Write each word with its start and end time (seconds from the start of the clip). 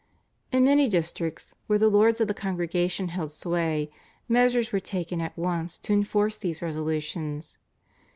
In 0.51 0.63
many 0.63 0.89
districts, 0.89 1.53
where 1.67 1.77
the 1.77 1.87
lords 1.87 2.19
of 2.19 2.27
the 2.27 2.33
Congregation 2.33 3.09
held 3.09 3.31
sway, 3.31 3.91
measures 4.27 4.71
were 4.71 4.79
taken 4.79 5.21
at 5.21 5.37
once 5.37 5.77
to 5.77 5.93
enforce 5.93 6.37
these 6.37 6.59
resolutions. 6.59 7.59